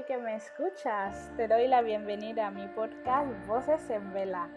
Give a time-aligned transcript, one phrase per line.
[0.00, 1.30] que me escuchas.
[1.36, 4.48] Te doy la bienvenida a mi podcast Voces en Vela.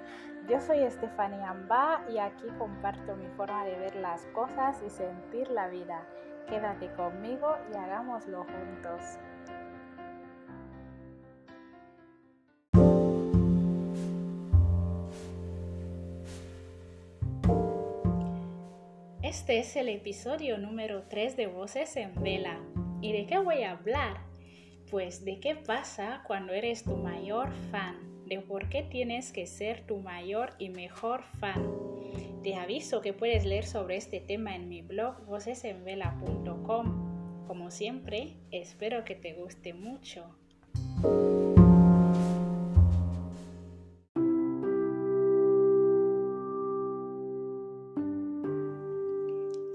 [0.47, 5.50] Yo soy Estefanía Amba y aquí comparto mi forma de ver las cosas y sentir
[5.52, 6.07] la vida.
[6.48, 9.02] Quédate conmigo y hagámoslo juntos.
[19.21, 22.57] Este es el episodio número 3 de Voces en Vela.
[23.02, 24.25] ¿Y de qué voy a hablar?
[24.89, 27.96] Pues de qué pasa cuando eres tu mayor fan,
[28.28, 31.68] de por qué tienes que ser tu mayor y mejor fan.
[32.44, 37.48] Te aviso que puedes leer sobre este tema en mi blog vocesenvela.com.
[37.48, 40.23] Como siempre, espero que te guste mucho.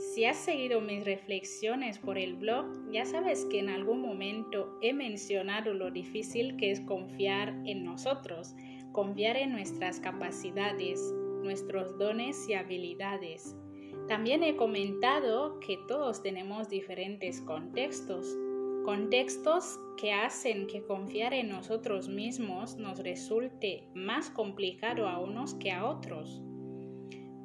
[0.00, 4.94] Si has seguido mis reflexiones por el blog, ya sabes que en algún momento he
[4.94, 8.54] mencionado lo difícil que es confiar en nosotros,
[8.92, 10.98] confiar en nuestras capacidades,
[11.42, 13.54] nuestros dones y habilidades.
[14.08, 18.34] También he comentado que todos tenemos diferentes contextos,
[18.86, 25.72] contextos que hacen que confiar en nosotros mismos nos resulte más complicado a unos que
[25.72, 26.40] a otros.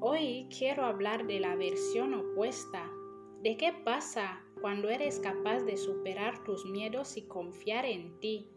[0.01, 2.91] Hoy quiero hablar de la versión opuesta,
[3.41, 8.49] de qué pasa cuando eres capaz de superar tus miedos y confiar en ti.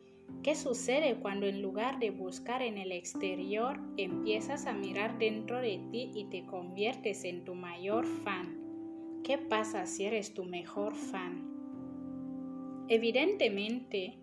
[0.43, 5.81] ¿Qué sucede cuando en lugar de buscar en el exterior empiezas a mirar dentro de
[5.93, 9.21] ti y te conviertes en tu mayor fan?
[9.23, 11.47] ¿Qué pasa si eres tu mejor fan?
[12.89, 14.19] Evidentemente,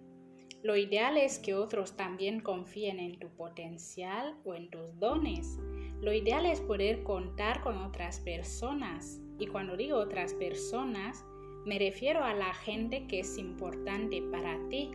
[0.63, 5.59] lo ideal es que otros también confíen en tu potencial o en tus dones.
[6.01, 9.21] Lo ideal es poder contar con otras personas.
[9.39, 11.25] Y cuando digo otras personas,
[11.65, 14.91] me refiero a la gente que es importante para ti.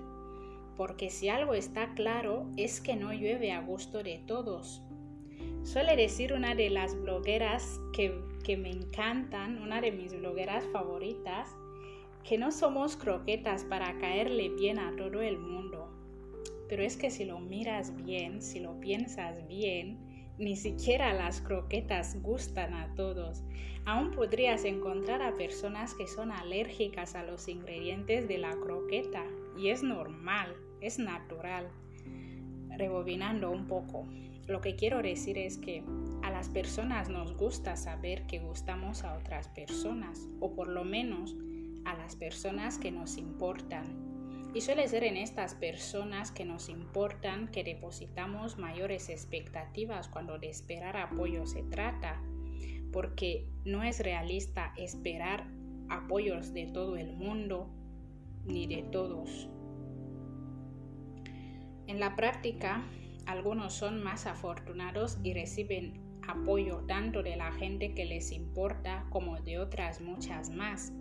[0.77, 4.83] Porque si algo está claro es que no llueve a gusto de todos.
[5.63, 11.49] Suele decir una de las blogueras que, que me encantan, una de mis blogueras favoritas,
[12.25, 15.89] que no somos croquetas para caerle bien a todo el mundo.
[16.69, 19.99] Pero es que si lo miras bien, si lo piensas bien,
[20.41, 23.45] ni siquiera las croquetas gustan a todos.
[23.85, 29.23] Aún podrías encontrar a personas que son alérgicas a los ingredientes de la croqueta
[29.59, 31.69] y es normal, es natural.
[32.71, 34.07] Rebobinando un poco,
[34.49, 35.85] lo que quiero decir es que
[36.23, 41.37] a las personas nos gusta saber que gustamos a otras personas o por lo menos
[41.85, 44.10] a las personas que nos importan.
[44.53, 50.51] Y suele ser en estas personas que nos importan que depositamos mayores expectativas cuando de
[50.51, 52.21] esperar apoyo se trata,
[52.93, 55.47] porque no es realista esperar
[55.89, 57.71] apoyos de todo el mundo
[58.45, 59.49] ni de todos.
[61.87, 62.85] En la práctica,
[63.27, 69.41] algunos son más afortunados y reciben apoyo tanto de la gente que les importa como
[69.41, 70.93] de otras muchas más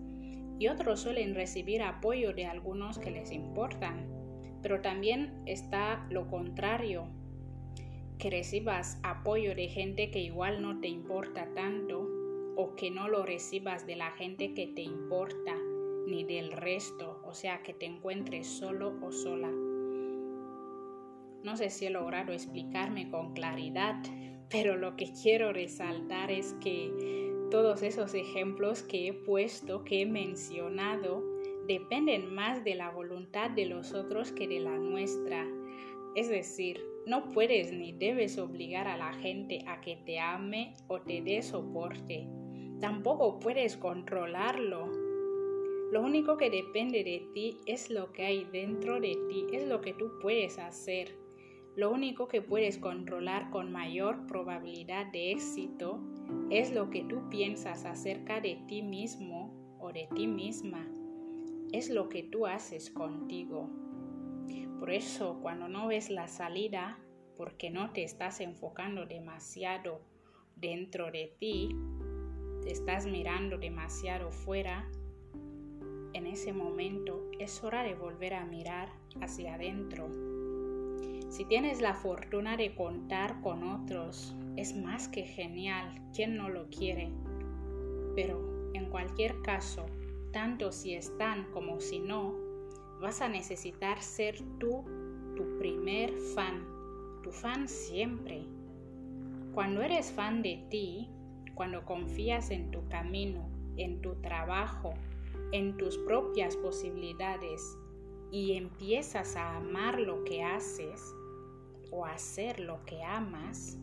[0.60, 4.08] y otros suelen recibir apoyo de algunos que les importan.
[4.62, 7.08] Pero también está lo contrario,
[8.20, 12.06] que recibas apoyo de gente que igual no te importa tanto
[12.58, 15.56] o que no lo recibas de la gente que te importa
[16.06, 19.50] ni del resto, o sea, que te encuentres solo o sola.
[21.42, 23.96] No sé si he logrado explicarme con claridad,
[24.50, 30.06] pero lo que quiero resaltar es que todos esos ejemplos que he puesto, que he
[30.06, 31.24] mencionado,
[31.68, 35.48] dependen más de la voluntad de los otros que de la nuestra.
[36.16, 41.02] Es decir, no puedes ni debes obligar a la gente a que te ame o
[41.02, 42.28] te dé soporte.
[42.80, 44.88] Tampoco puedes controlarlo.
[45.92, 49.82] Lo único que depende de ti es lo que hay dentro de ti, es lo
[49.82, 51.18] que tú puedes hacer.
[51.76, 56.00] Lo único que puedes controlar con mayor probabilidad de éxito
[56.50, 60.88] es lo que tú piensas acerca de ti mismo o de ti misma.
[61.72, 63.70] Es lo que tú haces contigo.
[64.80, 67.00] Por eso cuando no ves la salida,
[67.38, 70.02] porque no te estás enfocando demasiado
[70.56, 71.76] dentro de ti,
[72.64, 74.90] te estás mirando demasiado fuera,
[76.14, 78.90] en ese momento es hora de volver a mirar
[79.22, 80.39] hacia adentro.
[81.30, 86.68] Si tienes la fortuna de contar con otros es más que genial, ¿quién no lo
[86.70, 87.12] quiere?
[88.16, 89.86] Pero en cualquier caso,
[90.34, 92.34] tanto si están como si no,
[93.00, 94.84] vas a necesitar ser tú
[95.36, 96.66] tu primer fan,
[97.24, 98.44] tu fan siempre.
[99.54, 101.10] Cuando eres fan de ti,
[101.54, 103.48] cuando confías en tu camino,
[103.78, 104.96] en tu trabajo,
[105.52, 107.78] en tus propias posibilidades,
[108.32, 111.16] y empiezas a amar lo que haces
[111.92, 113.78] o hacer lo que amas,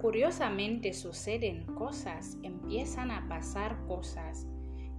[0.00, 4.46] curiosamente suceden cosas, empiezan a pasar cosas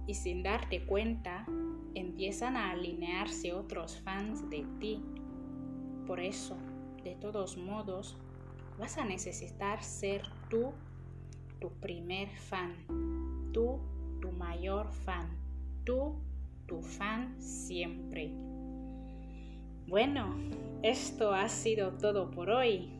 [0.06, 1.46] y sin darte cuenta
[1.94, 5.04] empiezan a alinearse otros fans de ti.
[6.06, 6.56] Por eso,
[7.04, 8.16] de todos modos,
[8.78, 10.72] vas a necesitar ser tú
[11.60, 12.74] tu primer fan,
[13.52, 13.80] tú
[14.20, 15.28] tu mayor fan,
[15.84, 16.16] tú
[16.66, 18.32] tu fan siempre.
[19.90, 20.38] Bueno,
[20.84, 22.92] esto ha sido todo por hoy.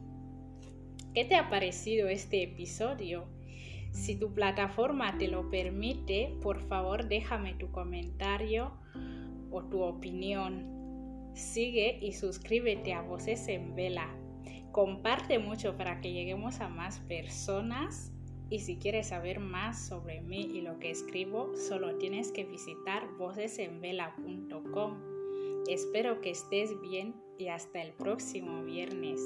[1.15, 3.29] ¿Qué te ha parecido este episodio?
[3.93, 8.73] Si tu plataforma te lo permite, por favor déjame tu comentario
[9.53, 11.31] o tu opinión.
[11.35, 14.13] Sigue y suscríbete a Voces en Vela.
[14.73, 18.11] Comparte mucho para que lleguemos a más personas.
[18.49, 23.07] Y si quieres saber más sobre mí y lo que escribo, solo tienes que visitar
[23.17, 25.10] vocesenvela.com.
[25.69, 29.21] Espero que estés bien y hasta el próximo viernes.